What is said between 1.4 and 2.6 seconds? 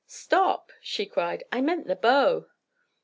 "I meant the bow."